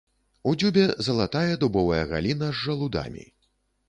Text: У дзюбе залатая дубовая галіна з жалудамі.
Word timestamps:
У 0.51 0.51
дзюбе 0.61 0.85
залатая 1.07 1.53
дубовая 1.63 1.99
галіна 2.13 2.47
з 2.47 2.57
жалудамі. 2.63 3.27